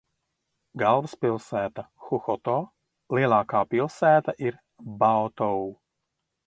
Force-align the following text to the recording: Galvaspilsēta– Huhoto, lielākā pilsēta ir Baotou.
Galvaspilsēta– 0.83 1.83
Huhoto, 2.07 2.57
lielākā 3.19 3.63
pilsēta 3.75 4.37
ir 4.49 4.59
Baotou. 5.05 5.67